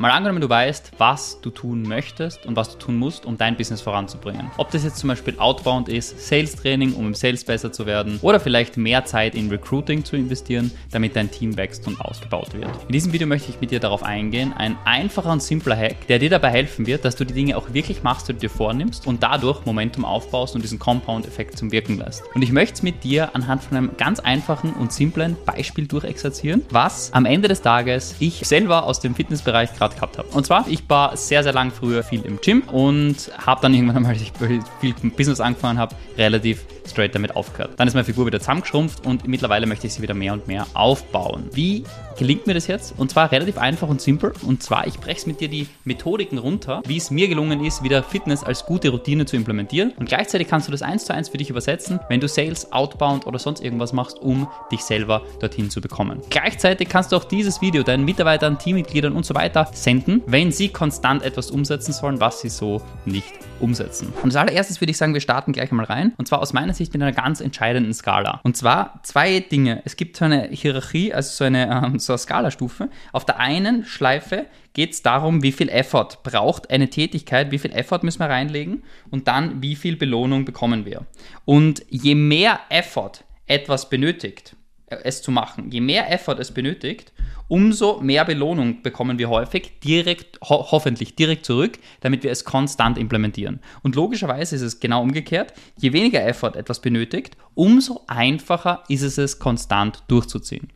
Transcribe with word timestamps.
Mal 0.00 0.12
angenommen, 0.12 0.40
du 0.40 0.48
weißt, 0.48 0.92
was 0.96 1.42
du 1.42 1.50
tun 1.50 1.82
möchtest 1.82 2.46
und 2.46 2.56
was 2.56 2.70
du 2.70 2.78
tun 2.78 2.96
musst, 2.96 3.26
um 3.26 3.36
dein 3.36 3.58
Business 3.58 3.82
voranzubringen. 3.82 4.50
Ob 4.56 4.70
das 4.70 4.82
jetzt 4.82 4.96
zum 4.96 5.08
Beispiel 5.08 5.38
Outbound 5.38 5.90
ist, 5.90 6.26
Sales 6.26 6.56
Training, 6.56 6.94
um 6.94 7.08
im 7.08 7.12
Sales 7.12 7.44
besser 7.44 7.70
zu 7.70 7.84
werden, 7.84 8.18
oder 8.22 8.40
vielleicht 8.40 8.78
mehr 8.78 9.04
Zeit 9.04 9.34
in 9.34 9.50
Recruiting 9.50 10.02
zu 10.02 10.16
investieren, 10.16 10.70
damit 10.90 11.16
dein 11.16 11.30
Team 11.30 11.58
wächst 11.58 11.86
und 11.86 12.00
ausgebaut 12.00 12.54
wird. 12.54 12.70
In 12.86 12.92
diesem 12.92 13.12
Video 13.12 13.26
möchte 13.26 13.50
ich 13.50 13.60
mit 13.60 13.72
dir 13.72 13.78
darauf 13.78 14.02
eingehen, 14.02 14.54
ein 14.54 14.78
einfacher 14.86 15.30
und 15.32 15.42
simpler 15.42 15.76
Hack, 15.76 16.06
der 16.06 16.18
dir 16.18 16.30
dabei 16.30 16.48
helfen 16.48 16.86
wird, 16.86 17.04
dass 17.04 17.16
du 17.16 17.26
die 17.26 17.34
Dinge 17.34 17.58
auch 17.58 17.74
wirklich 17.74 18.02
machst, 18.02 18.26
die 18.26 18.32
du 18.32 18.38
dir 18.38 18.48
vornimmst 18.48 19.06
und 19.06 19.22
dadurch 19.22 19.66
Momentum 19.66 20.06
aufbaust 20.06 20.54
und 20.54 20.62
diesen 20.62 20.78
Compound-Effekt 20.78 21.58
zum 21.58 21.72
Wirken 21.72 21.98
lässt. 21.98 22.22
Und 22.34 22.40
ich 22.40 22.52
möchte 22.52 22.76
es 22.76 22.82
mit 22.82 23.04
dir 23.04 23.36
anhand 23.36 23.64
von 23.64 23.76
einem 23.76 23.90
ganz 23.98 24.18
einfachen 24.18 24.72
und 24.72 24.94
simplen 24.94 25.36
Beispiel 25.44 25.86
durchexerzieren, 25.86 26.64
was 26.70 27.12
am 27.12 27.26
Ende 27.26 27.48
des 27.48 27.60
Tages 27.60 28.14
ich 28.18 28.46
selber 28.46 28.84
aus 28.84 29.00
dem 29.00 29.14
Fitnessbereich 29.14 29.74
gerade 29.74 29.89
gehabt 29.94 30.18
habe. 30.18 30.28
Und 30.28 30.46
zwar, 30.46 30.66
ich 30.68 30.82
war 30.88 31.16
sehr, 31.16 31.42
sehr 31.42 31.52
lang 31.52 31.70
früher 31.70 32.02
viel 32.02 32.22
im 32.22 32.40
Gym 32.40 32.62
und 32.62 33.30
habe 33.38 33.60
dann 33.62 33.74
irgendwann 33.74 33.96
einmal, 33.96 34.12
als 34.12 34.22
ich 34.22 34.32
viel 34.80 34.94
Business 35.10 35.40
angefangen 35.40 35.78
habe, 35.78 35.94
relativ 36.16 36.64
straight 36.90 37.14
damit 37.14 37.36
aufgehört. 37.36 37.72
Dann 37.76 37.88
ist 37.88 37.94
meine 37.94 38.04
Figur 38.04 38.26
wieder 38.26 38.40
zusammengeschrumpft 38.40 39.06
und 39.06 39.26
mittlerweile 39.26 39.66
möchte 39.66 39.86
ich 39.86 39.94
sie 39.94 40.02
wieder 40.02 40.14
mehr 40.14 40.32
und 40.32 40.46
mehr 40.46 40.66
aufbauen. 40.74 41.48
Wie 41.52 41.84
gelingt 42.18 42.46
mir 42.46 42.54
das 42.54 42.66
jetzt? 42.66 42.94
Und 42.98 43.10
zwar 43.10 43.32
relativ 43.32 43.56
einfach 43.56 43.88
und 43.88 44.00
simpel. 44.00 44.32
Und 44.42 44.62
zwar, 44.62 44.86
ich 44.86 44.98
breche 44.98 45.26
mit 45.26 45.40
dir 45.40 45.48
die 45.48 45.66
Methodiken 45.84 46.38
runter, 46.38 46.82
wie 46.86 46.96
es 46.98 47.10
mir 47.10 47.28
gelungen 47.28 47.64
ist, 47.64 47.82
wieder 47.82 48.02
Fitness 48.02 48.44
als 48.44 48.66
gute 48.66 48.90
Routine 48.90 49.24
zu 49.24 49.36
implementieren. 49.36 49.92
Und 49.96 50.08
gleichzeitig 50.08 50.48
kannst 50.48 50.68
du 50.68 50.72
das 50.72 50.82
eins 50.82 51.04
zu 51.06 51.14
eins 51.14 51.30
für 51.30 51.38
dich 51.38 51.50
übersetzen, 51.50 52.00
wenn 52.08 52.20
du 52.20 52.28
Sales, 52.28 52.72
Outbound 52.72 53.26
oder 53.26 53.38
sonst 53.38 53.62
irgendwas 53.62 53.92
machst, 53.92 54.18
um 54.18 54.48
dich 54.70 54.82
selber 54.82 55.22
dorthin 55.40 55.70
zu 55.70 55.80
bekommen. 55.80 56.20
Gleichzeitig 56.28 56.88
kannst 56.88 57.12
du 57.12 57.16
auch 57.16 57.24
dieses 57.24 57.60
Video 57.60 57.82
deinen 57.82 58.04
Mitarbeitern, 58.04 58.58
Teammitgliedern 58.58 59.14
und 59.14 59.24
so 59.24 59.34
weiter 59.34 59.68
senden, 59.72 60.22
wenn 60.26 60.52
sie 60.52 60.68
konstant 60.68 61.22
etwas 61.22 61.50
umsetzen 61.50 61.92
sollen, 61.92 62.20
was 62.20 62.40
sie 62.40 62.48
so 62.48 62.82
nicht 63.04 63.32
umsetzen. 63.60 64.12
Und 64.22 64.30
als 64.30 64.36
allererstes 64.36 64.80
würde 64.80 64.90
ich 64.90 64.96
sagen, 64.96 65.14
wir 65.14 65.20
starten 65.20 65.52
gleich 65.52 65.70
einmal 65.70 65.86
rein. 65.86 66.12
Und 66.16 66.28
zwar 66.28 66.40
aus 66.40 66.52
meiner 66.52 66.74
Sicht 66.74 66.79
mit 66.88 67.02
einer 67.02 67.12
ganz 67.12 67.40
entscheidenden 67.40 67.92
Skala. 67.92 68.40
Und 68.42 68.56
zwar 68.56 69.00
zwei 69.02 69.40
Dinge. 69.40 69.82
Es 69.84 69.96
gibt 69.96 70.16
so 70.16 70.24
eine 70.24 70.48
Hierarchie, 70.48 71.12
also 71.12 71.30
so 71.30 71.44
eine, 71.44 71.70
ähm, 71.70 71.98
so 71.98 72.14
eine 72.14 72.18
Skalastufe. 72.18 72.88
Auf 73.12 73.24
der 73.24 73.38
einen 73.38 73.84
Schleife 73.84 74.46
geht 74.72 74.92
es 74.92 75.02
darum, 75.02 75.42
wie 75.42 75.52
viel 75.52 75.68
Effort 75.68 76.22
braucht 76.22 76.70
eine 76.70 76.88
Tätigkeit, 76.88 77.50
wie 77.50 77.58
viel 77.58 77.72
Effort 77.72 78.00
müssen 78.02 78.20
wir 78.20 78.28
reinlegen 78.28 78.82
und 79.10 79.28
dann 79.28 79.62
wie 79.62 79.76
viel 79.76 79.96
Belohnung 79.96 80.44
bekommen 80.44 80.84
wir. 80.84 81.06
Und 81.44 81.84
je 81.88 82.14
mehr 82.14 82.60
Effort 82.68 83.24
etwas 83.46 83.90
benötigt, 83.90 84.56
es 84.90 85.22
zu 85.22 85.30
machen, 85.30 85.70
je 85.70 85.80
mehr 85.80 86.10
Effort 86.12 86.38
es 86.38 86.52
benötigt, 86.52 87.12
umso 87.48 88.00
mehr 88.00 88.24
Belohnung 88.24 88.82
bekommen 88.82 89.18
wir 89.18 89.28
häufig 89.28 89.80
direkt, 89.80 90.40
ho 90.42 90.70
hoffentlich 90.70 91.16
direkt 91.16 91.46
zurück, 91.46 91.78
damit 92.00 92.22
wir 92.22 92.30
es 92.30 92.44
konstant 92.44 92.98
implementieren. 92.98 93.60
Und 93.82 93.94
logischerweise 93.94 94.56
ist 94.56 94.62
es 94.62 94.80
genau 94.80 95.02
umgekehrt. 95.02 95.52
Je 95.76 95.92
weniger 95.92 96.26
Effort 96.26 96.56
etwas 96.56 96.80
benötigt, 96.80 97.36
umso 97.54 98.02
einfacher 98.06 98.84
ist 98.88 99.02
es 99.02 99.18
es 99.18 99.38
konstant 99.38 100.02
durchzuziehen. 100.08 100.68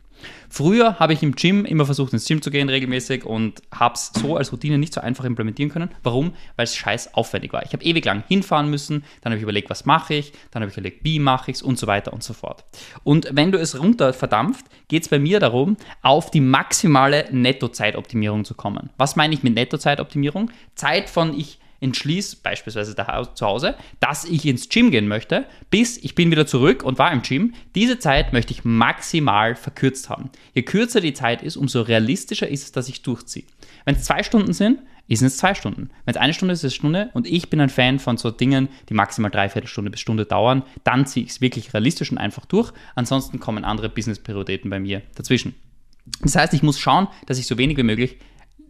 Früher 0.49 0.99
habe 0.99 1.13
ich 1.13 1.23
im 1.23 1.35
Gym 1.35 1.65
immer 1.65 1.85
versucht, 1.85 2.13
ins 2.13 2.27
Gym 2.27 2.41
zu 2.41 2.51
gehen 2.51 2.69
regelmäßig 2.69 3.25
und 3.25 3.61
habe 3.73 3.95
es 3.95 4.11
so 4.13 4.37
als 4.37 4.51
Routine 4.51 4.77
nicht 4.77 4.93
so 4.93 5.01
einfach 5.01 5.25
implementieren 5.25 5.71
können. 5.71 5.89
Warum? 6.03 6.33
Weil 6.55 6.63
es 6.65 6.75
scheiß 6.75 7.13
aufwendig 7.13 7.51
war. 7.53 7.63
Ich 7.63 7.73
habe 7.73 7.83
ewig 7.83 8.05
lang 8.05 8.23
hinfahren 8.27 8.69
müssen, 8.69 9.03
dann 9.21 9.31
habe 9.31 9.37
ich 9.37 9.43
überlegt, 9.43 9.69
was 9.69 9.85
mache 9.85 10.13
ich, 10.13 10.33
dann 10.51 10.61
habe 10.61 10.71
ich 10.71 10.77
überlegt, 10.77 11.03
wie 11.03 11.19
mache 11.19 11.51
ich 11.51 11.57
es 11.57 11.61
und 11.61 11.77
so 11.77 11.87
weiter 11.87 12.13
und 12.13 12.23
so 12.23 12.33
fort. 12.33 12.63
Und 13.03 13.29
wenn 13.31 13.51
du 13.51 13.59
es 13.59 13.79
runter 13.79 14.13
verdampft, 14.13 14.65
geht 14.87 15.03
es 15.03 15.09
bei 15.09 15.19
mir 15.19 15.39
darum, 15.39 15.77
auf 16.01 16.31
die 16.31 16.41
maximale 16.41 17.25
Nettozeitoptimierung 17.31 18.45
zu 18.45 18.53
kommen. 18.53 18.89
Was 18.97 19.15
meine 19.15 19.33
ich 19.33 19.43
mit 19.43 19.55
Nettozeitoptimierung? 19.55 20.51
Zeit 20.75 21.09
von 21.09 21.37
ich 21.37 21.59
entschließe, 21.85 22.37
beispielsweise 22.43 22.95
zu 22.95 23.45
Hause, 23.45 23.75
dass 23.99 24.25
ich 24.25 24.45
ins 24.45 24.67
Gym 24.67 24.91
gehen 24.91 25.07
möchte, 25.07 25.45
bis 25.69 25.97
ich 25.97 26.15
bin 26.15 26.31
wieder 26.31 26.45
zurück 26.45 26.83
und 26.83 26.99
war 26.99 27.11
im 27.11 27.21
Gym. 27.21 27.53
Diese 27.75 27.99
Zeit 27.99 28.33
möchte 28.33 28.51
ich 28.53 28.65
maximal 28.65 29.55
verkürzt 29.55 30.09
haben. 30.09 30.29
Je 30.53 30.63
kürzer 30.63 30.99
die 30.99 31.13
Zeit 31.13 31.41
ist, 31.41 31.55
umso 31.55 31.81
realistischer 31.81 32.47
ist 32.47 32.63
es, 32.63 32.71
dass 32.71 32.89
ich 32.89 33.01
durchziehe. 33.01 33.45
Wenn 33.85 33.95
es 33.95 34.03
zwei 34.03 34.23
Stunden 34.23 34.53
sind, 34.53 34.79
ist 35.07 35.21
es 35.21 35.37
zwei 35.37 35.53
Stunden. 35.53 35.91
Wenn 36.05 36.15
es 36.15 36.19
eine 36.19 36.33
Stunde 36.33 36.53
ist, 36.53 36.59
ist 36.59 36.71
es 36.71 36.75
Stunde 36.75 37.09
und 37.13 37.27
ich 37.27 37.49
bin 37.49 37.61
ein 37.61 37.69
Fan 37.69 37.99
von 37.99 38.17
so 38.17 38.31
Dingen, 38.31 38.69
die 38.89 38.95
maximal 38.95 39.29
dreiviertel 39.29 39.67
Stunde 39.67 39.91
bis 39.91 39.99
Stunde 39.99 40.25
dauern, 40.25 40.63
dann 40.83 41.05
ziehe 41.05 41.25
ich 41.25 41.33
es 41.33 41.41
wirklich 41.41 41.73
realistisch 41.73 42.11
und 42.11 42.17
einfach 42.17 42.45
durch. 42.45 42.73
Ansonsten 42.95 43.39
kommen 43.39 43.63
andere 43.63 43.89
Business-Prioritäten 43.89 44.69
bei 44.69 44.79
mir 44.79 45.03
dazwischen. 45.15 45.53
Das 46.21 46.35
heißt, 46.35 46.53
ich 46.53 46.63
muss 46.63 46.79
schauen, 46.79 47.07
dass 47.25 47.39
ich 47.39 47.47
so 47.47 47.57
wenig 47.57 47.77
wie 47.77 47.83
möglich 47.83 48.17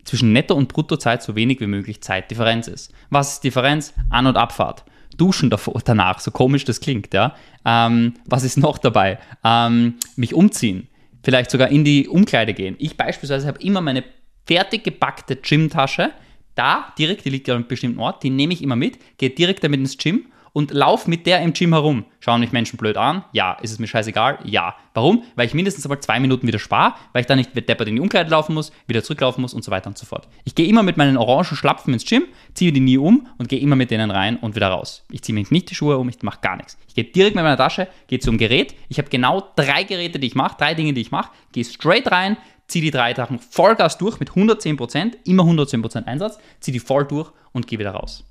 zwischen 0.05 0.31
Netto- 0.31 0.55
und 0.55 0.69
Bruttozeit 0.69 1.21
so 1.21 1.35
wenig 1.35 1.59
wie 1.59 1.67
möglich 1.67 2.01
Zeitdifferenz 2.01 2.67
ist. 2.67 2.93
Was 3.09 3.33
ist 3.33 3.43
Differenz? 3.43 3.93
An- 4.09 4.27
und 4.27 4.37
Abfahrt. 4.37 4.85
Duschen 5.17 5.49
davor, 5.49 5.81
danach, 5.83 6.19
so 6.19 6.31
komisch 6.31 6.65
das 6.65 6.79
klingt, 6.79 7.13
ja. 7.13 7.35
Ähm, 7.65 8.13
was 8.25 8.43
ist 8.43 8.57
noch 8.57 8.77
dabei? 8.77 9.17
Ähm, 9.43 9.95
mich 10.15 10.33
umziehen, 10.33 10.87
vielleicht 11.23 11.51
sogar 11.51 11.69
in 11.69 11.83
die 11.83 12.07
Umkleide 12.07 12.53
gehen. 12.53 12.75
Ich 12.79 12.97
beispielsweise 12.97 13.47
habe 13.47 13.61
immer 13.61 13.81
meine 13.81 14.03
fertig 14.45 14.83
gepackte 14.83 15.35
Gymtasche, 15.37 16.11
da 16.53 16.93
direkt, 16.97 17.25
die 17.25 17.29
liegt 17.29 17.47
ja 17.47 17.55
an 17.55 17.61
einem 17.61 17.67
bestimmten 17.67 17.99
Ort, 17.99 18.23
die 18.23 18.29
nehme 18.29 18.53
ich 18.53 18.61
immer 18.61 18.75
mit, 18.75 18.99
gehe 19.17 19.29
direkt 19.29 19.63
damit 19.63 19.79
ins 19.79 19.97
Gym 19.97 20.25
und 20.55 20.71
lauf 20.71 21.05
mit 21.05 21.27
der 21.27 21.41
im 21.41 21.51
Gym 21.51 21.73
herum. 21.73 22.05
Schauen 22.21 22.39
mich 22.39 22.53
Menschen 22.53 22.77
blöd 22.77 22.95
an? 22.95 23.25
Ja. 23.33 23.57
Ist 23.61 23.71
es 23.71 23.79
mir 23.79 23.87
scheißegal? 23.87 24.39
Ja. 24.45 24.77
Warum? 24.93 25.23
Weil 25.35 25.47
ich 25.47 25.53
mindestens 25.53 25.85
einmal 25.85 25.99
zwei 25.99 26.17
Minuten 26.21 26.47
wieder 26.47 26.59
spare, 26.59 26.93
weil 27.11 27.19
ich 27.19 27.27
dann 27.27 27.37
nicht 27.37 27.53
deppert 27.53 27.89
in 27.89 27.95
die 27.97 28.01
Umkleide 28.01 28.29
laufen 28.29 28.53
muss, 28.53 28.71
wieder 28.87 29.03
zurücklaufen 29.03 29.41
muss 29.41 29.53
und 29.53 29.65
so 29.65 29.71
weiter 29.71 29.87
und 29.87 29.97
so 29.97 30.05
fort. 30.05 30.29
Ich 30.45 30.55
gehe 30.55 30.65
immer 30.65 30.81
mit 30.81 30.95
meinen 30.95 31.17
orangen 31.17 31.43
Schlapfen 31.43 31.93
ins 31.93 32.05
Gym, 32.05 32.23
ziehe 32.53 32.71
die 32.71 32.79
nie 32.79 32.97
um 32.97 33.27
und 33.37 33.49
gehe 33.49 33.59
immer 33.59 33.75
mit 33.75 33.91
denen 33.91 34.11
rein 34.11 34.37
und 34.37 34.55
wieder 34.55 34.69
raus. 34.69 35.03
Ich 35.11 35.23
ziehe 35.23 35.33
mir 35.33 35.45
nicht 35.49 35.69
die 35.69 35.75
Schuhe 35.75 35.97
um, 35.97 36.07
ich 36.07 36.23
mache 36.23 36.39
gar 36.39 36.55
nichts. 36.55 36.77
Ich 36.87 36.95
gehe 36.95 37.03
direkt 37.03 37.35
mit 37.35 37.43
meiner 37.43 37.57
Tasche, 37.57 37.89
gehe 38.07 38.19
zum 38.19 38.37
Gerät. 38.37 38.75
Ich 38.87 38.97
habe 38.97 39.09
genau 39.09 39.43
drei 39.57 39.83
Geräte, 39.83 40.19
die 40.19 40.27
ich 40.27 40.35
mache, 40.35 40.55
drei 40.57 40.73
Dinge, 40.73 40.93
die 40.93 41.01
ich 41.01 41.11
mache, 41.11 41.31
gehe 41.51 41.65
straight 41.65 42.09
rein, 42.09 42.37
ziehe 42.69 42.81
die 42.81 42.91
drei 42.91 43.13
Sachen 43.13 43.39
Vollgas 43.39 43.97
durch 43.97 44.21
mit 44.21 44.29
110%, 44.29 45.17
immer 45.25 45.43
110% 45.43 46.05
Einsatz, 46.05 46.39
ziehe 46.61 46.71
die 46.71 46.79
voll 46.79 47.03
durch 47.03 47.29
und 47.51 47.67
gehe 47.67 47.77
wieder 47.77 47.91
raus. 47.91 48.23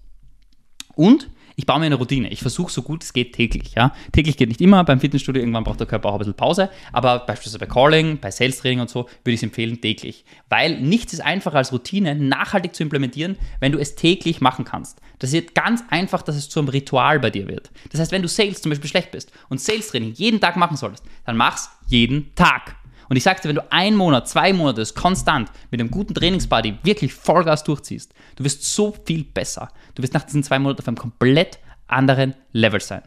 Und 0.95 1.29
ich 1.57 1.67
baue 1.67 1.79
mir 1.79 1.87
eine 1.87 1.95
Routine. 1.95 2.29
Ich 2.31 2.41
versuche 2.41 2.73
so 2.73 2.83
gut 2.83 3.03
es 3.05 3.13
geht 3.13 3.35
täglich. 3.35 3.75
Ja? 3.75 3.93
Täglich 4.13 4.37
geht 4.37 4.49
nicht 4.49 4.61
immer. 4.61 4.85
Beim 4.85 5.01
Fitnessstudio 5.01 5.41
irgendwann 5.41 5.65
braucht 5.65 5.81
der 5.81 5.87
Körper 5.87 6.09
auch 6.09 6.15
ein 6.15 6.19
bisschen 6.19 6.35
Pause. 6.35 6.71
Aber 6.93 7.21
beispielsweise 7.21 7.59
bei 7.59 7.67
Calling, 7.67 8.19
bei 8.19 8.31
Sales 8.31 8.59
Training 8.59 8.81
und 8.81 8.91
so 8.91 9.03
würde 9.03 9.33
ich 9.33 9.37
es 9.37 9.43
empfehlen 9.43 9.81
täglich. 9.81 10.25
Weil 10.49 10.81
nichts 10.81 11.13
ist 11.13 11.21
einfacher 11.21 11.59
als 11.59 11.73
Routine 11.73 12.15
nachhaltig 12.15 12.75
zu 12.75 12.83
implementieren, 12.83 13.37
wenn 13.61 13.73
du 13.73 13.79
es 13.79 13.95
täglich 13.95 14.41
machen 14.41 14.65
kannst. 14.65 15.01
Das 15.19 15.33
wird 15.33 15.55
ganz 15.55 15.83
einfach, 15.91 16.23
dass 16.23 16.37
es 16.37 16.49
zu 16.49 16.61
einem 16.61 16.69
Ritual 16.69 17.21
bei 17.21 17.31
dir 17.31 17.49
wird. 17.49 17.71
Das 17.91 18.01
heißt, 18.01 18.13
wenn 18.13 18.23
du 18.23 18.29
Sales 18.29 18.61
zum 18.61 18.71
Beispiel 18.71 18.91
schlecht 18.91 19.13
bist 19.13 19.33
und 19.49 19.61
Sales 19.61 19.89
Training 19.89 20.13
jeden 20.15 20.41
Tag 20.41 20.57
machen 20.57 20.77
solltest, 20.77 21.05
dann 21.25 21.37
mach's 21.37 21.71
jeden 21.87 22.35
Tag. 22.35 22.77
Und 23.09 23.17
ich 23.17 23.23
sagte, 23.23 23.49
wenn 23.49 23.57
du 23.57 23.73
einen 23.73 23.97
Monat, 23.97 24.29
zwei 24.29 24.53
Monate 24.53 24.85
konstant 24.95 25.51
mit 25.71 25.81
einem 25.81 25.91
guten 25.91 26.15
Trainingsbody 26.15 26.79
wirklich 26.83 27.15
Vollgas 27.15 27.65
durchziehst, 27.65 28.13
du 28.37 28.45
wirst 28.45 28.65
so 28.65 28.95
viel 29.05 29.25
besser. 29.25 29.71
Du 29.95 30.03
wirst 30.03 30.15
nach 30.15 30.25
diesen 30.25 30.43
zwei 30.43 30.59
Monaten 30.59 30.81
auf 30.81 30.89
einem 30.89 30.97
komplett 30.97 31.59
anderen 31.87 32.35
Level 32.53 32.81
sein. 32.81 33.03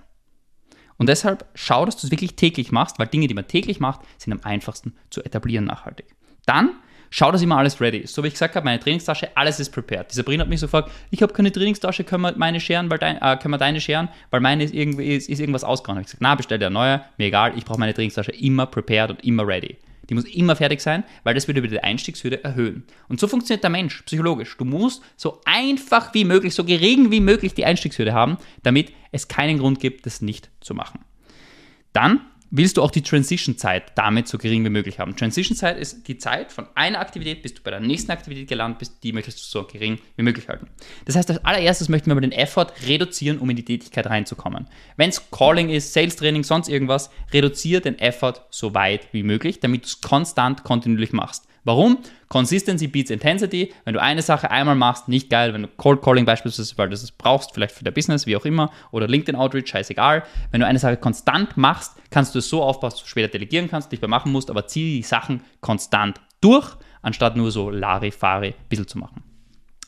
Und 0.97 1.09
deshalb 1.09 1.45
schau, 1.53 1.85
dass 1.85 1.97
du 1.97 2.07
es 2.07 2.11
wirklich 2.11 2.35
täglich 2.35 2.71
machst, 2.71 2.99
weil 2.99 3.07
Dinge, 3.07 3.27
die 3.27 3.33
man 3.33 3.47
täglich 3.47 3.79
macht, 3.79 4.01
sind 4.17 4.33
am 4.33 4.39
einfachsten 4.43 4.95
zu 5.09 5.23
etablieren 5.23 5.65
nachhaltig. 5.65 6.07
Dann 6.45 6.71
schau, 7.09 7.31
dass 7.31 7.41
immer 7.41 7.57
alles 7.57 7.79
ready 7.79 7.99
ist. 7.99 8.13
So 8.13 8.23
wie 8.23 8.27
ich 8.27 8.33
gesagt 8.33 8.55
habe, 8.55 8.65
meine 8.65 8.79
Trainingstasche, 8.79 9.29
alles 9.35 9.59
ist 9.59 9.71
prepared. 9.71 10.09
Dieser 10.09 10.21
Sabrina 10.21 10.41
hat 10.41 10.49
mich 10.49 10.59
so 10.59 10.67
gefragt, 10.67 10.91
ich 11.11 11.21
habe 11.21 11.33
keine 11.33 11.51
Trainingstasche, 11.51 12.03
können 12.03 12.23
wir 12.23 12.33
meine 12.35 12.59
scheren, 12.59 12.89
weil 12.89 12.97
dein, 12.97 13.17
äh, 13.21 13.37
können 13.37 13.53
wir 13.53 13.57
deine 13.57 13.79
scheren, 13.79 14.09
weil 14.31 14.41
meine 14.41 14.63
ist, 14.63 14.73
irgendwie, 14.73 15.15
ist, 15.15 15.29
ist 15.29 15.39
irgendwas 15.39 15.63
ausgegangen. 15.63 16.01
Ich 16.01 16.07
gesagt, 16.07 16.21
na, 16.21 16.35
bestell 16.35 16.59
dir 16.59 16.67
eine 16.67 16.73
neue, 16.73 17.01
mir 17.17 17.27
egal, 17.27 17.53
ich 17.55 17.65
brauche 17.65 17.79
meine 17.79 17.93
Trainingstasche 17.93 18.31
immer 18.31 18.65
prepared 18.65 19.11
und 19.11 19.23
immer 19.23 19.47
ready. 19.47 19.77
Die 20.09 20.13
muss 20.13 20.25
immer 20.25 20.55
fertig 20.55 20.81
sein, 20.81 21.03
weil 21.23 21.33
das 21.35 21.47
würde 21.47 21.61
die 21.61 21.79
Einstiegshürde 21.79 22.43
erhöhen. 22.43 22.83
Und 23.09 23.19
so 23.19 23.27
funktioniert 23.27 23.63
der 23.63 23.69
Mensch 23.69 24.01
psychologisch. 24.03 24.55
Du 24.57 24.65
musst 24.65 25.03
so 25.15 25.41
einfach 25.45 26.13
wie 26.13 26.25
möglich, 26.25 26.55
so 26.55 26.63
gering 26.63 27.11
wie 27.11 27.19
möglich 27.19 27.53
die 27.53 27.65
Einstiegshürde 27.65 28.13
haben, 28.13 28.37
damit 28.63 28.93
es 29.11 29.27
keinen 29.27 29.59
Grund 29.59 29.79
gibt, 29.79 30.05
das 30.05 30.21
nicht 30.21 30.49
zu 30.61 30.73
machen. 30.73 31.01
Dann 31.93 32.21
willst 32.49 32.77
du 32.77 32.81
auch 32.81 32.91
die 32.91 33.01
Transition-Zeit 33.01 33.91
damit 33.95 34.27
so 34.27 34.37
gering 34.37 34.63
wie 34.63 34.69
möglich 34.69 34.99
haben. 34.99 35.15
Transition-Zeit 35.15 35.77
ist 35.77 36.07
die 36.07 36.17
Zeit 36.17 36.51
von 36.51 36.67
einer 36.75 36.99
Aktivität, 36.99 37.41
bis 37.41 37.53
du 37.53 37.61
bei 37.61 37.71
der 37.71 37.79
nächsten 37.79 38.11
Aktivität 38.11 38.47
gelandet 38.47 38.79
bist, 38.79 39.03
die 39.03 39.13
möchtest 39.13 39.39
du 39.39 39.43
so 39.43 39.67
gering 39.67 39.99
wie 40.15 40.23
möglich 40.23 40.47
halten. 40.47 40.67
Das 41.05 41.15
heißt, 41.15 41.29
als 41.29 41.43
allererstes 41.43 41.89
möchten 41.89 42.07
wir 42.07 42.13
aber 42.13 42.21
den 42.21 42.31
Effort 42.31 42.67
reduzieren, 42.85 43.39
um 43.39 43.49
in 43.49 43.55
die 43.55 43.65
Tätigkeit 43.65 44.07
reinzukommen. 44.07 44.67
Wenn 44.95 45.09
es 45.09 45.29
Calling 45.31 45.69
ist, 45.69 45.93
Sales-Training, 45.93 46.43
sonst 46.43 46.69
irgendwas, 46.69 47.09
reduziere 47.33 47.81
den 47.81 47.99
Effort 47.99 48.45
so 48.49 48.73
weit 48.73 49.07
wie 49.11 49.23
möglich, 49.23 49.59
damit 49.59 49.83
du 49.83 49.87
es 49.87 50.01
konstant, 50.01 50.63
kontinuierlich 50.63 51.13
machst. 51.13 51.47
Warum? 51.67 51.97
Consistency 52.29 52.87
beats 52.87 53.11
Intensity. 53.11 53.73
Wenn 53.83 53.93
du 53.93 54.01
eine 54.01 54.21
Sache 54.21 54.49
einmal 54.51 54.75
machst, 54.75 55.09
nicht 55.09 55.29
geil. 55.29 55.53
Wenn 55.53 55.63
du 55.63 55.67
Cold 55.67 56.01
Calling 56.01 56.23
beispielsweise, 56.23 56.77
weil 56.77 56.87
du 56.87 56.93
es 56.93 57.11
brauchst, 57.11 57.53
vielleicht 57.53 57.75
für 57.75 57.83
dein 57.83 57.93
Business, 57.93 58.25
wie 58.25 58.37
auch 58.37 58.45
immer, 58.45 58.71
oder 58.91 59.05
LinkedIn 59.05 59.35
Outreach, 59.35 59.67
scheißegal. 59.67 60.23
Wenn 60.51 60.61
du 60.61 60.65
eine 60.65 60.79
Sache 60.79 60.95
konstant 60.95 61.57
machst, 61.57 61.97
kannst 62.09 62.33
du 62.33 62.36
es 62.39 62.49
so 62.49 62.63
aufbauen, 62.63 62.91
dass 62.91 62.99
du 62.99 63.07
später 63.07 63.27
delegieren 63.27 63.69
kannst, 63.69 63.91
nicht 63.91 64.01
mehr 64.01 64.09
machen 64.09 64.31
musst, 64.31 64.49
aber 64.49 64.67
zieh 64.67 64.97
die 64.97 65.03
Sachen 65.03 65.41
konstant 65.61 66.21
durch 66.41 66.75
anstatt 67.01 67.35
nur 67.35 67.51
so 67.51 67.69
Larifari 67.69 68.49
ein 68.49 68.69
bisschen 68.69 68.87
zu 68.87 68.97
machen. 68.97 69.23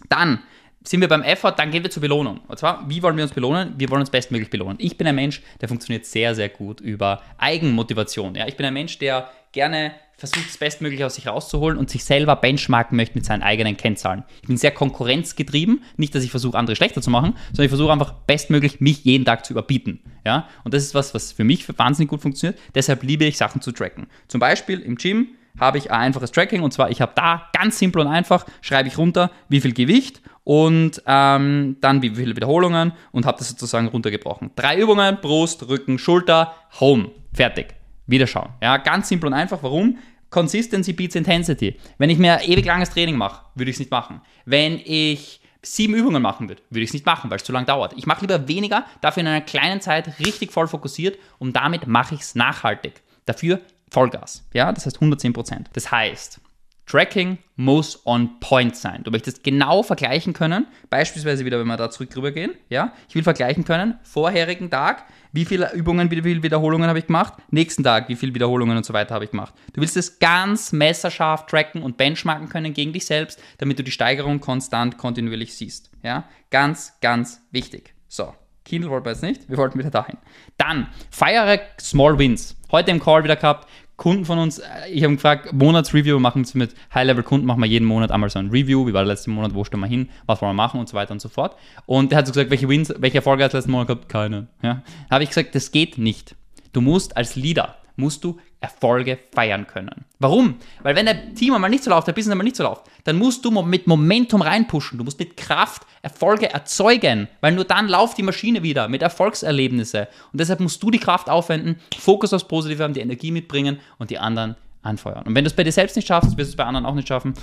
Dann 0.08 0.40
sind 0.84 1.02
wir 1.02 1.08
beim 1.08 1.24
Effort, 1.24 1.54
dann 1.58 1.72
gehen 1.72 1.84
wir 1.84 1.92
zur 1.92 2.02
Belohnung. 2.02 2.40
Und 2.48 2.58
zwar, 2.58 2.88
wie 2.90 3.04
wollen 3.04 3.18
wir 3.18 3.24
uns 3.24 3.34
belohnen? 3.34 3.74
Wir 3.78 3.90
wollen 3.90 4.02
uns 4.02 4.10
bestmöglich 4.10 4.50
belohnen. 4.50 4.78
Ich 4.80 4.98
bin 4.98 5.08
ein 5.08 5.16
Mensch, 5.16 5.42
der 5.60 5.68
funktioniert 5.68 6.06
sehr, 6.06 6.36
sehr 6.36 6.50
gut 6.50 6.80
über 6.80 7.22
Eigenmotivation. 7.38 8.36
Ja? 8.36 8.48
Ich 8.48 8.56
bin 8.56 8.66
ein 8.66 8.74
Mensch, 8.74 8.98
der 8.98 9.30
gerne 9.52 9.94
versucht, 10.18 10.48
das 10.48 10.58
Bestmögliche 10.58 11.06
aus 11.06 11.16
sich 11.16 11.28
rauszuholen 11.28 11.78
und 11.78 11.90
sich 11.90 12.04
selber 12.04 12.36
benchmarken 12.36 12.96
möchte 12.96 13.16
mit 13.16 13.26
seinen 13.26 13.42
eigenen 13.42 13.78
Kennzahlen. 13.78 14.24
Ich 14.42 14.48
bin 14.48 14.58
sehr 14.58 14.72
konkurrenzgetrieben. 14.72 15.84
Nicht, 15.98 16.14
dass 16.14 16.24
ich 16.24 16.32
versuche, 16.32 16.58
andere 16.58 16.76
schlechter 16.76 17.02
zu 17.02 17.10
machen, 17.10 17.36
sondern 17.48 17.66
ich 17.66 17.70
versuche 17.70 17.92
einfach 17.92 18.14
bestmöglich, 18.14 18.80
mich 18.80 19.04
jeden 19.04 19.26
Tag 19.26 19.46
zu 19.46 19.54
überbieten. 19.54 20.02
Ja? 20.26 20.48
Und 20.64 20.74
das 20.74 20.84
ist 20.84 20.94
was, 20.94 21.14
was 21.14 21.32
für 21.32 21.44
mich 21.44 21.66
wahnsinnig 21.78 22.10
gut 22.10 22.22
funktioniert. 22.22 22.60
Deshalb 22.76 23.04
liebe 23.04 23.26
ich, 23.26 23.38
Sachen 23.38 23.62
zu 23.62 23.72
tracken. 23.72 24.08
Zum 24.28 24.40
Beispiel 24.40 24.80
im 24.80 24.96
Gym 24.96 25.30
habe 25.60 25.78
ich 25.78 25.92
ein 25.92 26.00
einfaches 26.00 26.32
Tracking 26.32 26.62
und 26.62 26.72
zwar, 26.72 26.90
ich 26.90 27.02
habe 27.02 27.12
da 27.16 27.50
ganz 27.54 27.80
simpel 27.80 28.02
und 28.02 28.08
einfach, 28.08 28.46
schreibe 28.62 28.88
ich 28.88 28.98
runter, 28.98 29.32
wie 29.48 29.62
viel 29.62 29.74
Gewicht 29.74 30.22
und 30.44 31.02
ähm, 31.06 31.78
dann 31.82 32.02
wie 32.02 32.16
viele 32.16 32.36
Wiederholungen 32.36 32.94
und 33.12 33.26
habe 33.26 33.38
das 33.38 33.50
sozusagen 33.50 33.88
runtergebrochen. 33.88 34.52
Drei 34.56 34.78
Übungen, 34.78 35.20
Brust, 35.22 35.68
Rücken, 35.68 36.00
Schulter, 36.00 36.56
Home, 36.80 37.12
fertig. 37.34 37.76
Wieder 38.08 38.26
schauen. 38.26 38.50
Ja, 38.62 38.78
ganz 38.78 39.10
simpel 39.10 39.28
und 39.28 39.34
einfach. 39.34 39.62
Warum? 39.62 39.98
Consistency 40.32 40.94
beats 40.94 41.16
Intensity. 41.16 41.76
Wenn 41.98 42.10
ich 42.10 42.18
mir 42.18 42.42
ewig 42.44 42.66
langes 42.66 42.90
Training 42.90 43.16
mache, 43.16 43.46
würde 43.56 43.70
ich 43.70 43.76
es 43.76 43.80
nicht 43.80 43.92
machen. 43.92 44.22
Wenn 44.46 44.80
ich 44.84 45.42
sieben 45.62 45.94
Übungen 45.94 46.22
machen 46.22 46.50
würde, 46.50 46.62
würde 46.70 46.84
ich 46.84 46.90
es 46.90 46.94
nicht 46.94 47.06
machen, 47.06 47.30
weil 47.30 47.38
es 47.38 47.44
zu 47.44 47.52
lang 47.52 47.66
dauert. 47.66 47.94
Ich 47.98 48.06
mache 48.06 48.22
lieber 48.22 48.48
weniger, 48.48 48.86
dafür 49.02 49.22
in 49.22 49.28
einer 49.28 49.42
kleinen 49.42 49.82
Zeit 49.82 50.20
richtig 50.20 50.52
voll 50.52 50.68
fokussiert 50.68 51.20
und 51.38 51.56
damit 51.56 51.88
mache 51.88 52.16
ich 52.16 52.22
es 52.22 52.36
nachhaltig. 52.36 53.02
Dafür 53.26 53.62
Vollgas. 53.90 54.48
Ja, 54.54 54.72
das 54.72 54.86
heißt 54.86 54.98
110 54.98 55.34
Prozent. 55.34 55.70
Das 55.74 55.92
heißt, 55.92 56.42
Tracking 56.90 57.38
muss 57.56 58.02
on 58.08 58.40
point 58.40 58.76
sein. 58.76 59.04
Du 59.04 59.12
möchtest 59.12 59.44
genau 59.44 59.84
vergleichen 59.84 60.34
können, 60.34 60.66
beispielsweise 60.90 61.46
wieder, 61.46 61.60
wenn 61.60 61.68
wir 61.68 61.78
da 61.78 61.92
zurück 61.92 62.16
rüber 62.16 62.32
gehen, 62.32 62.54
ja, 62.68 62.94
ich 63.08 63.14
will 63.14 63.22
vergleichen 63.22 63.64
können, 63.64 64.00
vorherigen 64.02 64.72
Tag, 64.72 65.04
wie 65.32 65.46
viele 65.46 65.72
Übungen, 65.74 66.10
wie 66.10 66.20
viele 66.24 66.42
Wiederholungen 66.42 66.90
habe 66.90 66.98
ich 66.98 67.06
gemacht, 67.06 67.34
nächsten 67.52 67.84
Tag, 67.84 68.10
wie 68.10 68.16
viele 68.16 68.34
Wiederholungen 68.34 68.76
und 68.76 68.86
so 68.88 68.94
weiter 68.94 69.14
habe 69.14 69.26
ich 69.26 69.32
gemacht. 69.32 69.54
Du 69.74 69.82
willst 69.82 69.98
es 69.98 70.18
ganz 70.18 70.72
messerscharf 70.72 71.46
tracken 71.46 71.84
und 71.84 71.96
benchmarken 71.98 72.50
können 72.50 72.74
gegen 72.74 72.92
dich 72.92 73.06
selbst, 73.06 73.40
damit 73.60 73.78
du 73.78 73.84
die 73.84 73.92
Steigerung 73.92 74.40
konstant, 74.40 74.98
kontinuierlich 74.98 75.56
siehst. 75.56 75.92
Ja, 76.02 76.28
ganz, 76.50 76.94
ganz 77.02 77.40
wichtig. 77.52 77.94
So, 78.08 78.34
Kindle 78.66 78.90
wollten 78.90 79.06
wir 79.06 79.12
jetzt 79.12 79.22
nicht, 79.22 79.48
wir 79.48 79.58
wollten 79.58 79.78
wieder 79.78 79.92
dahin. 79.92 80.18
Dann, 80.58 80.88
feiere 81.12 81.60
Small 81.80 82.18
Wins. 82.18 82.56
Heute 82.72 82.92
im 82.92 83.00
Call 83.00 83.24
wieder 83.24 83.36
gehabt, 83.36 83.68
Kunden 83.98 84.26
von 84.26 84.38
uns, 84.38 84.60
äh, 84.60 84.90
ich 84.92 85.04
habe 85.04 85.16
gefragt, 85.16 85.52
Monatsreview 85.54 86.20
machen 86.20 86.46
wir 86.46 86.58
mit 86.58 86.76
High-Level-Kunden, 86.94 87.46
machen 87.46 87.62
wir 87.62 87.68
jeden 87.68 87.86
Monat 87.86 88.12
einmal 88.12 88.30
so 88.30 88.38
ein 88.38 88.50
Review, 88.50 88.86
wie 88.86 88.94
war 88.94 89.02
der 89.02 89.10
letzte 89.10 89.32
Monat, 89.32 89.56
wo 89.56 89.64
stehen 89.64 89.80
wir 89.80 89.88
hin, 89.88 90.10
was 90.28 90.42
wollen 90.42 90.52
wir 90.52 90.62
machen 90.62 90.80
und 90.80 90.88
so 90.88 90.96
weiter 90.96 91.12
und 91.12 91.20
so 91.20 91.30
fort. 91.30 91.56
Und 91.88 92.12
der 92.12 92.20
hat 92.20 92.28
so 92.28 92.32
gesagt, 92.32 92.52
welche 92.52 92.70
Wins, 92.70 92.94
welche 92.98 93.18
Erfolge 93.18 93.44
hat 93.44 93.54
letzten 93.54 93.72
Monat 93.72 93.88
gehabt? 93.88 94.08
Keine. 94.08 94.48
Ja? 94.62 94.84
Da 95.10 95.16
habe 95.16 95.24
ich 95.24 95.30
gesagt, 95.30 95.56
das 95.56 95.72
geht 95.72 95.98
nicht. 95.98 96.36
Du 96.72 96.82
musst 96.82 97.18
als 97.18 97.36
Leader 97.36 97.76
musst 97.96 98.24
du 98.24 98.40
Erfolge 98.62 99.18
feiern 99.34 99.68
können. 99.68 100.06
Warum? 100.20 100.56
Weil 100.84 100.96
wenn 100.96 101.06
der 101.06 101.34
Team 101.34 101.54
einmal 101.54 101.70
nicht 101.70 101.84
so 101.84 101.90
läuft, 101.90 102.08
der 102.08 102.14
Business 102.14 102.34
einmal 102.34 102.44
nicht 102.44 102.58
so 102.58 102.64
läuft, 102.64 102.84
dann 103.06 103.18
musst 103.18 103.46
du 103.46 103.52
mit 103.62 103.88
Momentum 103.88 104.42
reinpushen. 104.42 104.98
Du 104.98 105.06
musst 105.06 105.18
mit 105.18 105.38
Kraft 105.38 105.84
Erfolge 106.02 106.52
erzeugen, 106.52 107.30
weil 107.40 107.54
nur 107.54 107.64
dann 107.64 107.88
läuft 107.88 108.18
die 108.18 108.24
Maschine 108.24 108.62
wieder 108.62 108.90
mit 108.90 109.02
Erfolgserlebnisse. 109.02 110.10
Und 110.34 110.42
deshalb 110.42 110.60
musst 110.60 110.84
du 110.84 110.92
die 110.92 111.00
Kraft 111.00 111.30
aufwenden, 111.30 111.78
Fokus 111.98 112.34
aufs 112.34 112.48
Positive 112.48 112.84
haben, 112.84 112.94
die 112.94 113.00
Energie 113.00 113.32
mitbringen 113.32 113.80
und 113.98 114.10
die 114.10 114.20
anderen 114.20 114.56
anfeuern. 114.82 115.26
Und 115.26 115.36
wenn 115.36 115.46
du 115.46 115.50
es 115.50 115.56
bei 115.56 115.64
dir 115.64 115.72
selbst 115.72 115.96
nicht 115.96 116.08
schaffst, 116.08 116.32
wirst 116.32 116.50
du 116.50 116.52
es 116.52 116.56
bei 116.58 116.66
anderen 116.66 116.86
auch 116.86 116.96
nicht 116.96 117.08
schaffen, 117.08 117.34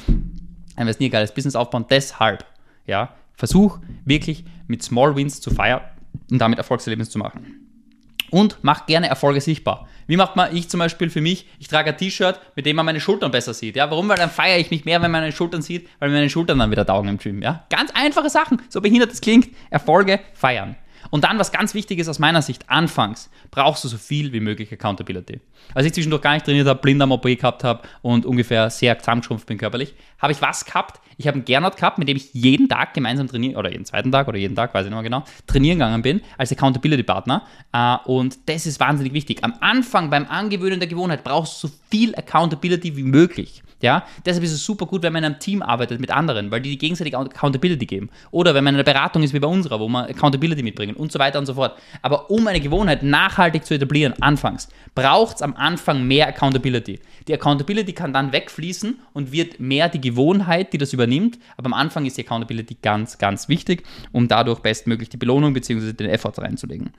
dann 0.77 0.87
wirst 0.87 1.01
du 1.01 1.05
nie 1.05 1.09
ein 1.09 1.13
geiles 1.13 1.33
Business 1.33 1.57
aufbauen. 1.57 1.87
Deshalb, 1.89 2.45
ja, 2.87 3.15
versuch 3.35 3.79
wirklich 4.05 4.45
mit 4.67 4.83
Small 4.83 5.17
Wins 5.17 5.41
zu 5.41 5.51
feiern 5.51 5.81
und 6.31 6.39
damit 6.39 6.59
Erfolgserlebnisse 6.59 7.11
zu 7.11 7.19
machen 7.19 7.66
und 8.31 8.63
macht 8.63 8.87
gerne 8.87 9.09
Erfolge 9.09 9.41
sichtbar. 9.41 9.89
Wie 10.07 10.17
macht 10.17 10.37
man, 10.37 10.55
ich 10.55 10.69
zum 10.69 10.79
Beispiel 10.79 11.11
für 11.11 11.21
mich, 11.21 11.47
ich 11.59 11.69
trage 11.69 11.91
ein 11.91 11.97
T-Shirt, 11.97 12.41
mit 12.55 12.67
dem 12.67 12.77
man 12.77 12.87
meine 12.87 13.01
Schultern 13.01 13.31
besser 13.31 13.55
sieht. 13.55 13.77
Ja, 13.77 13.91
warum? 13.91 14.09
Weil 14.09 14.17
dann 14.17 14.31
feiere 14.31 14.59
ich 14.59 14.71
mich 14.71 14.85
mehr, 14.85 15.03
wenn 15.03 15.11
man 15.11 15.23
meine 15.23 15.33
Schultern 15.33 15.63
sieht, 15.63 15.89
weil 15.99 16.11
meine 16.11 16.31
Schultern 16.31 16.59
dann 16.59 16.71
wieder 16.71 16.87
taugen 16.87 17.09
im 17.09 17.19
Gym. 17.19 17.43
Ja, 17.43 17.65
ganz 17.71 17.91
einfache 17.93 18.31
Sachen, 18.31 18.63
so 18.69 18.81
behindert 18.81 19.13
es 19.13 19.21
klingt. 19.21 19.49
Erfolge 19.71 20.21
feiern. 20.35 20.77
Und 21.11 21.25
dann, 21.25 21.39
was 21.39 21.53
ganz 21.53 21.75
wichtig 21.75 21.99
ist 21.99 22.09
aus 22.09 22.19
meiner 22.19 22.43
Sicht, 22.43 22.69
anfangs 22.69 23.31
brauchst 23.51 23.85
du 23.85 23.89
so 23.89 23.97
viel 23.97 24.33
wie 24.33 24.41
möglich 24.41 24.73
Accountability. 24.73 25.41
Als 25.75 25.87
ich 25.87 25.93
zwischendurch 25.93 26.23
gar 26.23 26.35
nicht 26.35 26.45
trainiert 26.45 26.67
habe, 26.67 26.81
blind 26.81 27.01
am 27.03 27.13
OP 27.13 27.23
gehabt 27.23 27.65
habe 27.65 27.83
und 28.03 28.27
ungefähr 28.27 28.71
sehr 28.71 28.99
zusammengeschrumpft 28.99 29.47
bin 29.47 29.59
körperlich, 29.59 29.95
habe 30.19 30.33
ich 30.33 30.43
was 30.43 30.65
gehabt? 30.65 31.01
Ich 31.19 31.27
habe 31.27 31.37
einen 31.37 31.45
Gernot 31.45 31.77
gehabt, 31.77 31.99
mit 31.99 32.09
dem 32.09 32.17
ich 32.17 32.35
jeden 32.35 32.69
Tag 32.69 32.93
gemeinsam 32.93 33.27
trainieren, 33.27 33.57
oder 33.57 33.71
jeden 33.71 33.87
zweiten 33.87 34.13
Tag 34.13 34.29
oder 34.29 34.37
jeden 34.37 34.55
Tag, 34.55 34.75
weiß 34.75 34.85
ich 34.85 34.91
nicht 34.91 34.97
mehr 34.97 35.03
genau, 35.03 35.25
trainieren 35.47 35.79
gegangen 35.79 36.03
bin, 36.03 36.21
als 36.37 36.53
Accountability-Partner. 36.53 37.43
Äh, 37.73 37.97
und 38.05 38.39
das 38.47 38.67
ist 38.67 38.81
wahnsinnig 38.81 39.15
wichtig. 39.15 39.43
Am 39.43 39.55
Anfang, 39.61 40.11
beim 40.11 40.27
Angewöhnen 40.27 40.79
der 40.79 40.89
Gewohnheit, 40.89 41.25
brauchst 41.25 41.63
du 41.63 41.69
so 41.69 41.75
viel 41.91 42.15
Accountability 42.15 42.97
wie 42.97 43.03
möglich. 43.03 43.63
Ja, 43.87 44.03
deshalb 44.25 44.43
ist 44.43 44.51
es 44.51 44.65
super 44.65 44.85
gut, 44.85 45.05
wenn 45.05 45.13
man 45.13 45.23
in 45.23 45.27
einem 45.27 45.39
Team 45.39 45.63
arbeitet 45.63 46.01
mit 46.01 46.11
anderen, 46.11 46.51
weil 46.51 46.61
die 46.61 46.77
gegenseitig 46.77 47.17
Accountability 47.17 47.87
geben. 47.87 48.11
Oder 48.33 48.53
wenn 48.53 48.65
man 48.65 48.75
in 48.75 48.81
einer 48.81 48.93
Beratung 48.93 49.23
ist 49.23 49.33
wie 49.33 49.39
bei 49.39 49.47
unserer, 49.47 49.79
wo 49.79 49.87
man 49.87 50.07
Accountability 50.07 50.65
mitbringen 50.65 50.97
und 50.97 51.13
so 51.13 51.21
weiter 51.21 51.39
und 51.39 51.47
so 51.47 51.55
fort. 51.55 51.79
Aber 52.03 52.29
um 52.29 52.49
eine 52.49 52.59
Gewohnheit 52.59 53.05
nachhaltig 53.05 53.65
zu 53.65 53.75
etablieren, 53.75 54.13
anfangs, 54.21 54.69
braucht 54.97 55.37
es 55.37 55.43
am 55.43 55.55
Anfang 55.55 56.05
mehr 56.05 56.27
Accountability. 56.27 56.99
Die 57.29 57.35
Accountability 57.35 57.93
kann 57.93 58.13
dann 58.13 58.33
wegfließen 58.33 58.99
und 59.13 59.31
wird 59.31 59.61
mehr 59.61 59.89
die 59.89 60.01
Gewohnheit, 60.01 60.73
die 60.73 60.79
das 60.79 60.93
übernimmt. 60.93 61.39
Aber 61.57 61.67
am 61.67 61.75
Anfang 61.75 62.07
ist 62.07 62.17
die 62.17 62.27
Accountability 62.27 62.79
ganz, 62.83 63.19
ganz 63.19 63.49
wichtig, 63.49 63.85
um 64.11 64.27
dadurch 64.27 64.59
bestmöglich 64.59 65.11
die 65.11 65.17
Belohnung 65.17 65.53
bzw. 65.53 65.93
den 65.93 66.11
Effort 66.11 66.35
reinzulegen. 66.39 66.91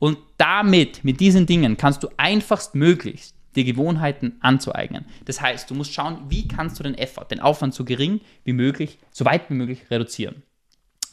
Und 0.00 0.18
damit, 0.38 1.04
mit 1.04 1.20
diesen 1.20 1.46
Dingen, 1.46 1.76
kannst 1.76 2.02
du 2.02 2.08
einfachst 2.16 2.74
möglichst 2.74 3.36
dir 3.54 3.64
Gewohnheiten 3.64 4.36
anzueignen. 4.40 5.04
Das 5.24 5.40
heißt, 5.40 5.70
du 5.70 5.74
musst 5.74 5.92
schauen, 5.92 6.18
wie 6.28 6.48
kannst 6.48 6.78
du 6.78 6.82
den 6.82 6.96
Effort, 6.96 7.26
den 7.30 7.40
Aufwand 7.40 7.74
so 7.74 7.84
gering 7.84 8.20
wie 8.44 8.52
möglich, 8.52 8.98
so 9.10 9.24
weit 9.24 9.48
wie 9.50 9.54
möglich 9.54 9.90
reduzieren. 9.90 10.42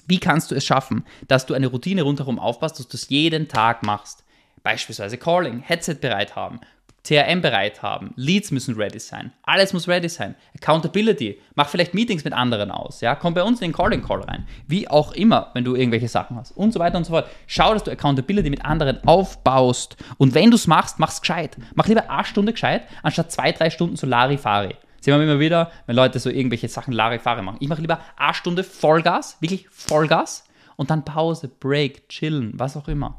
Wie 0.07 0.19
kannst 0.19 0.49
du 0.49 0.55
es 0.55 0.65
schaffen, 0.65 1.05
dass 1.27 1.45
du 1.45 1.53
eine 1.53 1.67
Routine 1.67 2.01
rundherum 2.01 2.39
aufpasst, 2.39 2.79
dass 2.79 2.87
du 2.87 2.97
es 2.97 3.09
jeden 3.09 3.47
Tag 3.47 3.83
machst? 3.83 4.23
Beispielsweise 4.63 5.17
Calling, 5.17 5.59
Headset 5.59 5.95
bereit 6.01 6.35
haben, 6.35 6.59
CRM 7.03 7.41
bereit 7.41 7.81
haben, 7.81 8.11
Leads 8.15 8.51
müssen 8.51 8.75
ready 8.75 8.99
sein, 8.99 9.31
alles 9.43 9.73
muss 9.73 9.87
ready 9.87 10.09
sein, 10.09 10.35
Accountability, 10.55 11.39
mach 11.55 11.69
vielleicht 11.69 11.93
Meetings 11.93 12.23
mit 12.23 12.33
anderen 12.33 12.71
aus, 12.71 13.01
ja, 13.01 13.15
komm 13.15 13.33
bei 13.33 13.43
uns 13.43 13.61
in 13.61 13.69
den 13.69 13.75
Calling 13.75 14.03
Call 14.03 14.21
rein, 14.21 14.47
wie 14.67 14.87
auch 14.87 15.13
immer, 15.13 15.51
wenn 15.53 15.63
du 15.63 15.75
irgendwelche 15.75 16.07
Sachen 16.07 16.35
hast. 16.37 16.51
Und 16.51 16.73
so 16.73 16.79
weiter 16.79 16.97
und 16.97 17.05
so 17.05 17.13
fort. 17.13 17.27
Schau, 17.47 17.73
dass 17.73 17.83
du 17.83 17.91
Accountability 17.91 18.49
mit 18.49 18.65
anderen 18.65 19.03
aufbaust. 19.05 19.97
Und 20.17 20.33
wenn 20.33 20.51
du 20.51 20.55
es 20.55 20.67
machst, 20.67 20.99
mach's 20.99 21.21
gescheit. 21.21 21.57
Mach 21.75 21.87
lieber 21.87 22.09
eine 22.09 22.25
Stunde 22.25 22.51
gescheit, 22.51 22.83
anstatt 23.03 23.31
zwei, 23.31 23.51
drei 23.51 23.69
Stunden 23.69 23.95
so 23.95 24.07
Larifari. 24.07 24.75
Sehen 25.01 25.17
wir 25.17 25.23
immer 25.23 25.39
wieder, 25.39 25.71
wenn 25.85 25.95
Leute 25.95 26.19
so 26.19 26.29
irgendwelche 26.29 26.67
Sachen 26.67 26.93
Larifari 26.93 27.41
machen. 27.41 27.57
Ich 27.61 27.69
mache 27.69 27.81
lieber 27.81 27.99
eine 28.17 28.33
Stunde 28.33 28.63
Vollgas, 28.63 29.37
wirklich 29.39 29.67
Vollgas. 29.69 30.43
Und 30.75 30.89
dann 30.89 31.03
Pause, 31.03 31.49
Break, 31.49 32.07
chillen, 32.07 32.53
was 32.55 32.77
auch 32.77 32.87
immer 32.87 33.17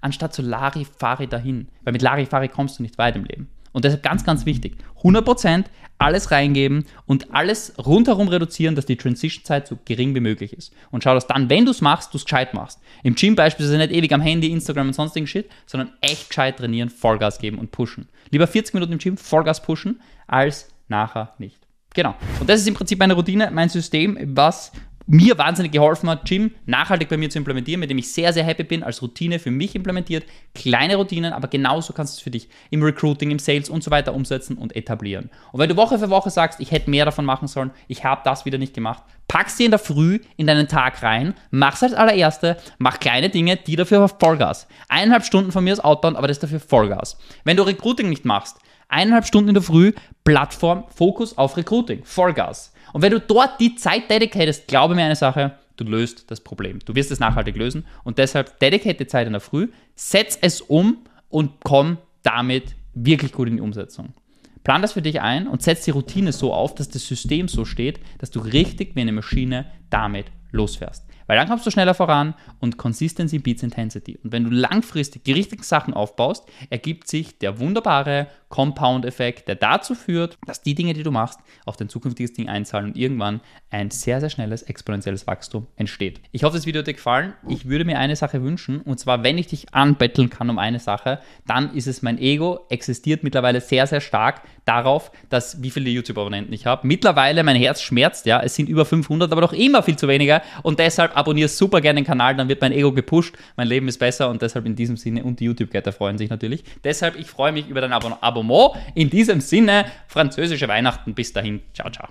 anstatt 0.00 0.34
zu 0.34 0.42
Larifari 0.42 1.26
dahin. 1.26 1.68
Weil 1.82 1.92
mit 1.92 2.02
Larifari 2.02 2.48
kommst 2.48 2.78
du 2.78 2.82
nicht 2.82 2.98
weit 2.98 3.16
im 3.16 3.24
Leben. 3.24 3.48
Und 3.72 3.84
deshalb 3.84 4.04
ganz, 4.04 4.24
ganz 4.24 4.46
wichtig, 4.46 4.76
100% 5.02 5.64
alles 5.98 6.30
reingeben 6.30 6.86
und 7.06 7.34
alles 7.34 7.74
rundherum 7.84 8.28
reduzieren, 8.28 8.74
dass 8.74 8.86
die 8.86 8.96
Transition-Zeit 8.96 9.66
so 9.66 9.78
gering 9.84 10.14
wie 10.14 10.20
möglich 10.20 10.52
ist. 10.52 10.72
Und 10.90 11.02
schau, 11.02 11.14
dass 11.14 11.26
dann, 11.26 11.50
wenn 11.50 11.64
du 11.64 11.72
es 11.72 11.80
machst, 11.80 12.12
du 12.12 12.18
es 12.18 12.24
gescheit 12.24 12.54
machst. 12.54 12.80
Im 13.02 13.14
Gym 13.14 13.34
beispielsweise 13.34 13.78
nicht 13.78 13.92
ewig 13.92 14.12
am 14.12 14.20
Handy, 14.20 14.50
Instagram 14.50 14.88
und 14.88 14.92
sonstigen 14.92 15.26
Shit, 15.26 15.50
sondern 15.66 15.92
echt 16.00 16.28
gescheit 16.28 16.56
trainieren, 16.56 16.88
Vollgas 16.88 17.38
geben 17.38 17.58
und 17.58 17.70
pushen. 17.70 18.08
Lieber 18.30 18.46
40 18.46 18.74
Minuten 18.74 18.92
im 18.92 18.98
Gym 18.98 19.16
Vollgas 19.16 19.62
pushen, 19.62 20.00
als 20.26 20.68
nachher 20.88 21.34
nicht. 21.38 21.58
Genau. 21.94 22.14
Und 22.40 22.48
das 22.48 22.60
ist 22.60 22.68
im 22.68 22.74
Prinzip 22.74 22.98
meine 22.98 23.14
Routine, 23.14 23.50
mein 23.52 23.68
System, 23.68 24.18
was 24.36 24.72
mir 25.06 25.36
wahnsinnig 25.38 25.72
geholfen 25.72 26.08
hat, 26.08 26.24
Gym 26.24 26.52
nachhaltig 26.66 27.08
bei 27.08 27.16
mir 27.16 27.30
zu 27.30 27.38
implementieren, 27.38 27.80
mit 27.80 27.90
dem 27.90 27.98
ich 27.98 28.12
sehr, 28.12 28.32
sehr 28.32 28.44
happy 28.44 28.64
bin, 28.64 28.82
als 28.82 29.02
Routine 29.02 29.38
für 29.38 29.50
mich 29.50 29.74
implementiert. 29.74 30.24
Kleine 30.54 30.96
Routinen, 30.96 31.32
aber 31.32 31.48
genauso 31.48 31.92
kannst 31.92 32.14
du 32.14 32.18
es 32.18 32.22
für 32.22 32.30
dich 32.30 32.48
im 32.70 32.82
Recruiting, 32.82 33.30
im 33.30 33.38
Sales 33.38 33.68
und 33.68 33.82
so 33.82 33.90
weiter 33.90 34.14
umsetzen 34.14 34.56
und 34.56 34.74
etablieren. 34.74 35.30
Und 35.52 35.60
wenn 35.60 35.68
du 35.68 35.76
Woche 35.76 35.98
für 35.98 36.10
Woche 36.10 36.30
sagst, 36.30 36.60
ich 36.60 36.70
hätte 36.70 36.90
mehr 36.90 37.04
davon 37.04 37.24
machen 37.24 37.48
sollen, 37.48 37.70
ich 37.88 38.04
habe 38.04 38.22
das 38.24 38.44
wieder 38.44 38.58
nicht 38.58 38.74
gemacht, 38.74 39.02
packst 39.28 39.58
dir 39.58 39.64
in 39.66 39.72
der 39.72 39.78
Früh 39.78 40.20
in 40.36 40.46
deinen 40.46 40.68
Tag 40.68 41.02
rein, 41.02 41.34
mach's 41.50 41.82
als 41.82 41.94
allererste, 41.94 42.56
mach 42.78 43.00
kleine 43.00 43.30
Dinge, 43.30 43.56
die 43.56 43.76
dafür 43.76 44.08
Vollgas. 44.08 44.66
Eineinhalb 44.88 45.24
Stunden 45.24 45.52
von 45.52 45.64
mir 45.64 45.72
ist 45.72 45.84
Outbound, 45.84 46.16
aber 46.16 46.28
das 46.28 46.36
ist 46.36 46.42
dafür 46.42 46.60
Vollgas. 46.60 47.18
Wenn 47.44 47.56
du 47.56 47.62
Recruiting 47.64 48.08
nicht 48.08 48.24
machst, 48.24 48.58
eineinhalb 48.94 49.26
Stunden 49.26 49.48
in 49.48 49.54
der 49.54 49.62
Früh, 49.62 49.92
Plattform, 50.24 50.84
Fokus 50.94 51.36
auf 51.36 51.56
Recruiting, 51.56 52.04
Vollgas. 52.04 52.72
Und 52.92 53.02
wenn 53.02 53.10
du 53.10 53.20
dort 53.20 53.60
die 53.60 53.74
Zeit 53.74 54.08
dedicatest, 54.08 54.68
glaube 54.68 54.94
mir 54.94 55.04
eine 55.04 55.16
Sache, 55.16 55.58
du 55.76 55.84
löst 55.84 56.30
das 56.30 56.40
Problem. 56.40 56.78
Du 56.84 56.94
wirst 56.94 57.10
es 57.10 57.18
nachhaltig 57.18 57.56
lösen 57.56 57.84
und 58.04 58.18
deshalb 58.18 58.58
dedicate 58.60 59.06
Zeit 59.06 59.26
in 59.26 59.32
der 59.32 59.40
Früh, 59.40 59.68
setz 59.96 60.38
es 60.40 60.60
um 60.60 60.98
und 61.28 61.52
komm 61.64 61.98
damit 62.22 62.76
wirklich 62.94 63.32
gut 63.32 63.48
in 63.48 63.56
die 63.56 63.62
Umsetzung. 63.62 64.14
Plan 64.62 64.80
das 64.80 64.92
für 64.92 65.02
dich 65.02 65.20
ein 65.20 65.46
und 65.46 65.62
setz 65.62 65.84
die 65.84 65.90
Routine 65.90 66.32
so 66.32 66.54
auf, 66.54 66.74
dass 66.74 66.88
das 66.88 67.06
System 67.06 67.48
so 67.48 67.64
steht, 67.64 68.00
dass 68.18 68.30
du 68.30 68.40
richtig 68.40 68.96
wie 68.96 69.00
eine 69.00 69.12
Maschine 69.12 69.66
damit 69.90 70.26
losfährst. 70.52 71.04
Weil 71.26 71.38
dann 71.38 71.48
kommst 71.48 71.66
du 71.66 71.70
schneller 71.70 71.94
voran 71.94 72.34
und 72.60 72.76
Consistency 72.76 73.38
beats 73.38 73.62
Intensity. 73.62 74.18
Und 74.22 74.32
wenn 74.32 74.44
du 74.44 74.50
langfristig 74.50 75.24
die 75.24 75.32
richtigen 75.32 75.62
Sachen 75.62 75.94
aufbaust, 75.94 76.44
ergibt 76.70 77.08
sich 77.08 77.38
der 77.38 77.58
wunderbare 77.58 78.28
Compound-Effekt, 78.54 79.48
der 79.48 79.56
dazu 79.56 79.96
führt, 79.96 80.38
dass 80.46 80.62
die 80.62 80.76
Dinge, 80.76 80.94
die 80.94 81.02
du 81.02 81.10
machst, 81.10 81.40
auf 81.66 81.76
dein 81.76 81.88
zukünftiges 81.88 82.34
Ding 82.34 82.48
einzahlen 82.48 82.86
und 82.86 82.96
irgendwann 82.96 83.40
ein 83.70 83.90
sehr, 83.90 84.20
sehr 84.20 84.30
schnelles 84.30 84.62
exponentielles 84.62 85.26
Wachstum 85.26 85.66
entsteht. 85.74 86.20
Ich 86.30 86.44
hoffe, 86.44 86.56
das 86.56 86.64
Video 86.64 86.78
hat 86.78 86.86
dir 86.86 86.94
gefallen. 86.94 87.34
Ich 87.48 87.68
würde 87.68 87.84
mir 87.84 87.98
eine 87.98 88.14
Sache 88.14 88.42
wünschen 88.42 88.80
und 88.80 89.00
zwar, 89.00 89.24
wenn 89.24 89.38
ich 89.38 89.48
dich 89.48 89.74
anbetteln 89.74 90.30
kann 90.30 90.50
um 90.50 90.60
eine 90.60 90.78
Sache, 90.78 91.18
dann 91.46 91.74
ist 91.74 91.88
es 91.88 92.02
mein 92.02 92.18
Ego, 92.18 92.60
existiert 92.68 93.24
mittlerweile 93.24 93.60
sehr, 93.60 93.88
sehr 93.88 94.00
stark 94.00 94.42
darauf, 94.64 95.10
dass 95.30 95.60
wie 95.62 95.70
viele 95.70 95.90
YouTube-Abonnenten 95.90 96.52
ich 96.52 96.66
habe. 96.66 96.86
Mittlerweile 96.86 97.42
mein 97.42 97.56
Herz 97.56 97.82
schmerzt, 97.82 98.24
ja, 98.26 98.40
es 98.40 98.54
sind 98.54 98.68
über 98.68 98.84
500, 98.84 99.32
aber 99.32 99.40
doch 99.40 99.52
immer 99.52 99.82
viel 99.82 99.96
zu 99.96 100.06
weniger 100.06 100.42
und 100.62 100.78
deshalb 100.78 101.13
abonniere 101.14 101.48
super 101.48 101.80
gerne 101.80 102.00
den 102.00 102.06
Kanal, 102.06 102.36
dann 102.36 102.48
wird 102.48 102.60
mein 102.60 102.72
Ego 102.72 102.92
gepusht, 102.92 103.36
mein 103.56 103.68
Leben 103.68 103.88
ist 103.88 103.98
besser 103.98 104.30
und 104.30 104.42
deshalb 104.42 104.66
in 104.66 104.76
diesem 104.76 104.96
Sinne 104.96 105.24
und 105.24 105.40
die 105.40 105.44
YouTube-Getter 105.44 105.92
freuen 105.92 106.18
sich 106.18 106.30
natürlich. 106.30 106.64
Deshalb, 106.82 107.16
ich 107.16 107.26
freue 107.26 107.52
mich 107.52 107.68
über 107.68 107.80
dein 107.80 107.92
Abonnement. 107.92 108.72
In 108.94 109.10
diesem 109.10 109.40
Sinne, 109.40 109.86
französische 110.08 110.68
Weihnachten. 110.68 111.14
Bis 111.14 111.32
dahin. 111.32 111.60
Ciao, 111.72 111.90
ciao. 111.90 112.08